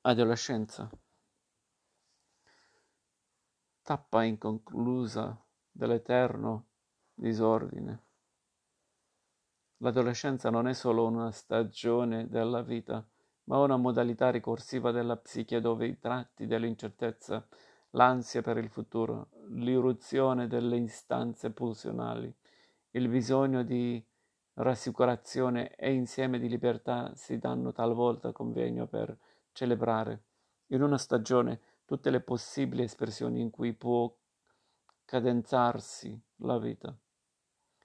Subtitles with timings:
[0.00, 0.88] Adolescenza.
[3.82, 6.66] Tappa inconclusa dell'eterno
[7.12, 8.04] disordine.
[9.78, 13.04] L'adolescenza non è solo una stagione della vita,
[13.44, 17.44] ma una modalità ricorsiva della psiche dove i tratti dell'incertezza,
[17.90, 22.32] l'ansia per il futuro, l'irruzione delle istanze pulsionali,
[22.92, 24.02] il bisogno di
[24.54, 29.18] rassicurazione e insieme di libertà si danno talvolta convegno per
[29.58, 30.22] celebrare
[30.66, 34.14] in una stagione tutte le possibili espressioni in cui può
[35.04, 36.96] cadenzarsi la vita.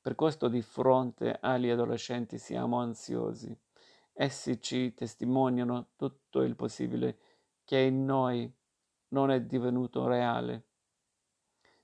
[0.00, 3.58] Per questo di fronte agli adolescenti siamo ansiosi.
[4.12, 7.18] Essi ci testimoniano tutto il possibile
[7.64, 8.48] che in noi
[9.08, 10.66] non è divenuto reale.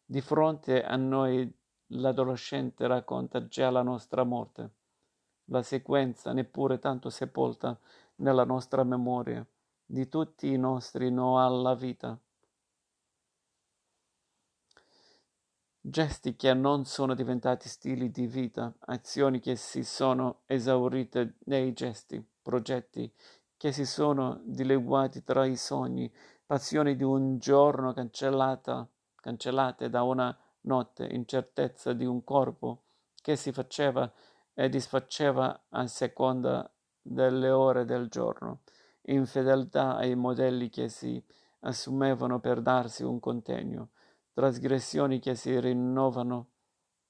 [0.05, 1.53] Di fronte a noi
[1.87, 4.71] l'adolescente racconta già la nostra morte,
[5.47, 7.77] la sequenza neppure tanto sepolta
[8.17, 9.45] nella nostra memoria
[9.93, 12.19] di tutti i nostri no alla vita.
[15.83, 22.27] Gesti che non sono diventati stili di vita, azioni che si sono esaurite nei gesti,
[22.41, 23.13] progetti
[23.59, 26.11] che si sono dileguati tra i sogni,
[26.47, 32.85] passioni di un giorno cancellata, cancellate da una notte, incertezza di un corpo
[33.21, 34.11] che si faceva
[34.55, 38.61] e disfaceva a seconda delle ore del giorno
[39.03, 41.23] infedeltà ai modelli che si
[41.61, 43.91] assumevano per darsi un contegno,
[44.33, 46.49] trasgressioni che si rinnovano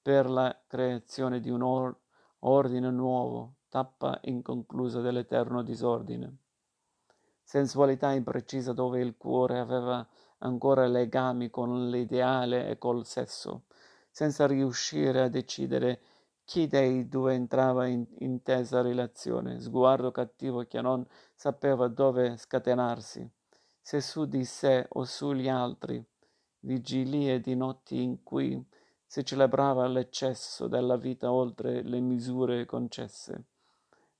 [0.01, 1.97] per la creazione di un or-
[2.41, 6.37] ordine nuovo, tappa inconclusa dell'eterno disordine.
[7.43, 10.07] Sensualità imprecisa dove il cuore aveva
[10.39, 13.65] ancora legami con l'ideale e col sesso,
[14.11, 16.01] senza riuscire a decidere
[16.53, 21.03] chi dei due entrava in intesa relazione, sguardo cattivo che non
[21.35, 23.27] sapeva dove scatenarsi,
[23.81, 26.05] se su di sé o sugli altri,
[26.59, 28.63] vigilie di notti in cui
[29.07, 33.45] si celebrava l'eccesso della vita oltre le misure concesse,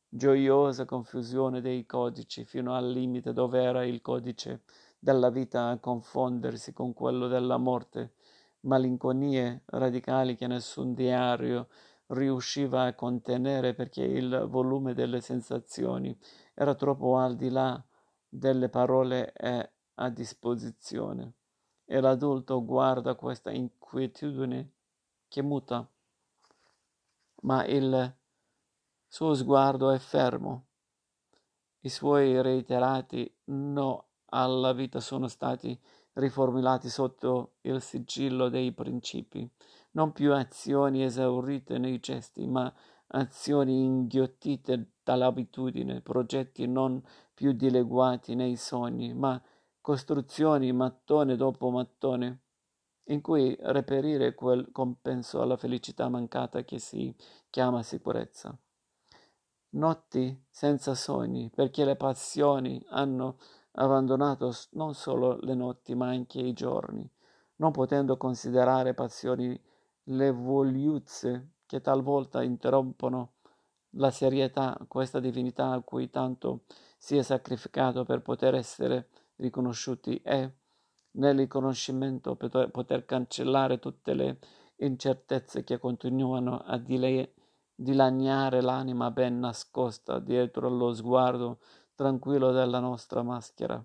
[0.09, 4.63] gioiosa confusione dei codici fino al limite dove era il codice
[4.99, 8.15] della vita a confondersi con quello della morte,
[8.61, 11.69] malinconie radicali che nessun diario
[12.09, 16.17] riusciva a contenere perché il volume delle sensazioni
[16.55, 17.83] era troppo al di là
[18.29, 19.33] delle parole
[19.95, 21.33] a disposizione.
[21.85, 24.71] E l'adulto guarda questa inquietudine
[25.29, 25.87] che muta,
[27.43, 28.15] ma il
[29.09, 30.67] suo sguardo è fermo.
[31.81, 35.79] I suoi reiterati no alla vita sono stati
[36.15, 39.51] riformulati sotto il sigillo dei principi
[39.93, 42.73] non più azioni esaurite nei gesti, ma
[43.09, 47.03] azioni inghiottite dall'abitudine, progetti non
[47.35, 49.41] più dileguati nei sogni, ma
[49.81, 52.41] costruzioni mattone dopo mattone,
[53.07, 57.15] in cui reperire quel compenso alla felicità mancata che si
[57.51, 58.57] chiama sicurezza.
[59.71, 63.39] Notti senza sogni, perché le passioni hanno
[63.73, 67.09] abbandonato non solo le notti, ma anche i giorni,
[67.57, 69.59] non potendo considerare passioni
[70.05, 73.35] le vogliuzze che talvolta interrompono
[73.97, 76.65] la serietà, questa divinità a cui tanto
[76.99, 80.53] si è sacrificato per poter essere riconosciuti e
[81.13, 84.39] nel riconoscimento poter, poter cancellare tutte le
[84.77, 87.35] incertezze che continuano a dile,
[87.75, 91.59] dilaniare l'anima ben nascosta dietro lo sguardo
[91.95, 93.85] tranquillo della nostra maschera.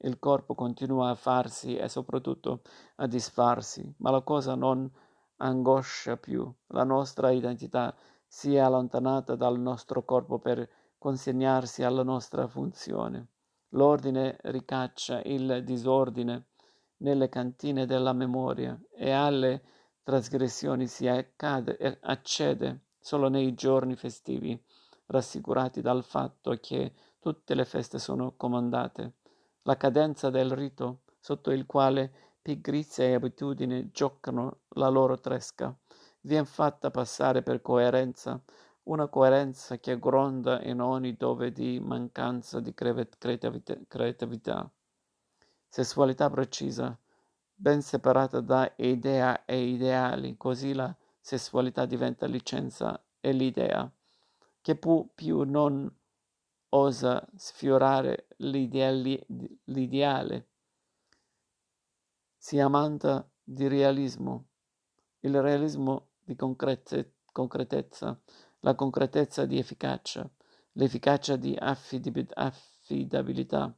[0.00, 2.62] Il corpo continua a farsi e soprattutto
[2.96, 4.88] a disfarsi, ma la cosa non
[5.38, 6.50] angoscia più.
[6.68, 7.94] La nostra identità
[8.26, 10.68] si è allontanata dal nostro corpo per
[10.98, 13.28] consegnarsi alla nostra funzione.
[13.70, 16.46] L'ordine ricaccia il disordine
[16.98, 19.62] nelle cantine della memoria e alle
[20.02, 24.60] trasgressioni si accade, accede solo nei giorni festivi,
[25.06, 29.14] rassicurati dal fatto che tutte le feste sono comandate.
[29.62, 35.76] La cadenza del rito sotto il quale pigrizia e abitudine giocano la loro tresca,
[36.22, 38.42] vien fatta passare per coerenza,
[38.84, 44.72] una coerenza che gronda in ogni dove di mancanza di creatività.
[45.68, 46.98] Sessualità precisa,
[47.54, 53.92] ben separata da idea e ideali, così la sessualità diventa licenza e l'idea,
[54.62, 55.86] che pu- più non
[56.70, 59.22] osa sfiorare l'ideali-
[59.64, 60.46] l'ideale
[62.48, 64.46] si amanta di realismo,
[65.20, 68.18] il realismo di concrete- concretezza,
[68.60, 70.26] la concretezza di efficacia,
[70.72, 73.76] l'efficacia di affidabilità,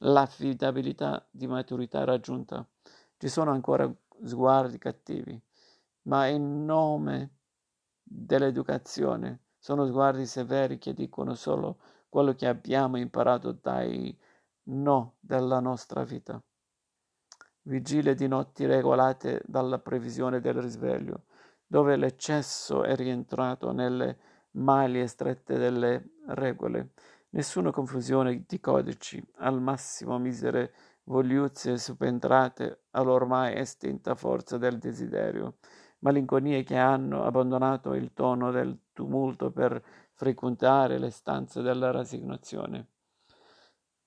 [0.00, 2.68] l'affidabilità di maturità raggiunta.
[3.16, 3.90] Ci sono ancora
[4.22, 5.42] sguardi cattivi,
[6.02, 7.36] ma in nome
[8.02, 11.78] dell'educazione sono sguardi severi che dicono solo
[12.10, 14.14] quello che abbiamo imparato dai
[14.64, 16.38] no della nostra vita.
[17.70, 21.26] Vigilie di notti regolate dalla previsione del risveglio,
[21.64, 24.18] dove l'eccesso è rientrato nelle
[24.54, 26.94] maglie strette delle regole.
[27.28, 30.74] Nessuna confusione di codici, al massimo misere
[31.04, 35.58] vogliuzze subentrate all'ormai estinta forza del desiderio,
[36.00, 39.80] malinconie che hanno abbandonato il tono del tumulto per
[40.14, 42.88] frequentare le stanze della rassegnazione.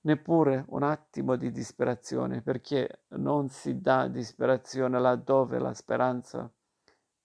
[0.05, 6.51] Neppure un attimo di disperazione, perché non si dà disperazione laddove la speranza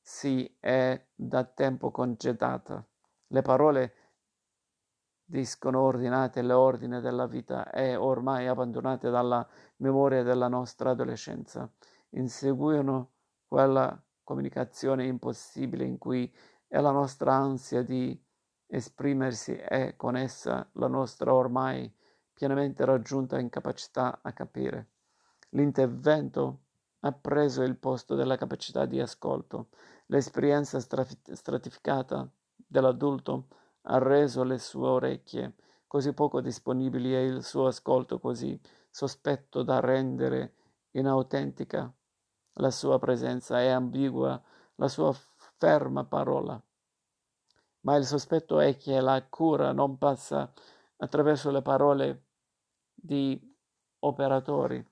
[0.01, 2.87] si è da tempo congedata.
[3.27, 3.95] Le parole
[5.25, 9.47] discono ordinate le ordini della vita e ormai abbandonate dalla
[9.79, 11.71] memoria della nostra adolescenza.
[12.11, 13.11] Inseguono
[13.47, 16.33] quella comunicazione impossibile in cui
[16.69, 18.19] è la nostra ansia di
[18.67, 21.93] esprimersi e con essa la nostra ormai
[22.39, 24.91] pienamente raggiunta incapacità a capire.
[25.51, 26.61] L'intervento
[27.01, 29.71] ha preso il posto della capacità di ascolto.
[30.07, 33.49] L'esperienza stratificata dell'adulto
[33.83, 35.55] ha reso le sue orecchie
[35.89, 38.57] così poco disponibili e il suo ascolto così
[38.89, 40.55] sospetto da rendere
[40.93, 41.93] inautentica
[42.53, 44.41] la sua presenza e ambigua
[44.77, 45.13] la sua
[45.57, 46.63] ferma parola.
[47.81, 50.53] Ma il sospetto è che la cura non passa
[50.99, 52.23] attraverso le parole
[53.01, 53.41] di
[54.01, 54.85] operatori,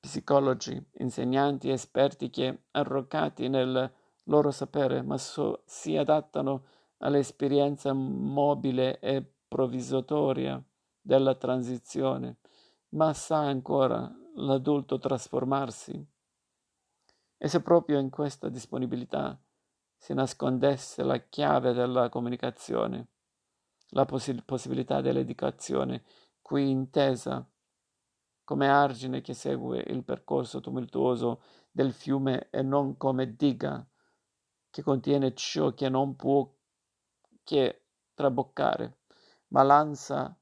[0.00, 3.92] psicologi, insegnanti, esperti che, arroccati nel
[4.24, 6.64] loro sapere, ma so, si adattano
[6.98, 10.62] all'esperienza mobile e provvisoria
[11.00, 12.38] della transizione,
[12.90, 16.06] ma sa ancora l'adulto trasformarsi.
[17.38, 19.40] E se proprio in questa disponibilità
[19.96, 23.08] si nascondesse la chiave della comunicazione,
[23.90, 26.04] la poss- possibilità dell'educazione,
[26.50, 27.48] qui intesa
[28.42, 33.88] come argine che segue il percorso tumultuoso del fiume e non come diga
[34.68, 36.52] che contiene ciò che non può
[37.44, 39.02] che traboccare,
[39.50, 40.36] ma l'ansa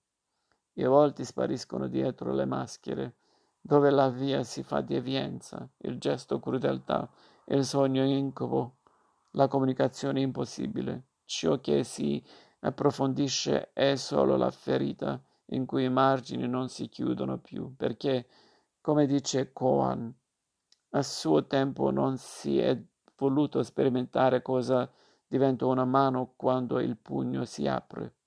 [0.76, 3.16] a volte spariscono dietro le maschere,
[3.60, 7.10] dove la via si fa devienza, il gesto crudeltà,
[7.46, 8.76] il sogno incubo,
[9.32, 11.06] la comunicazione impossibile.
[11.24, 12.22] Ciò che si
[12.60, 18.26] approfondisce è solo la ferita in cui i margini non si chiudono più, perché,
[18.80, 20.14] come dice Coan,
[20.90, 22.78] a suo tempo non si è
[23.16, 24.90] voluto sperimentare cosa
[25.26, 28.17] diventa una mano quando il pugno si apre.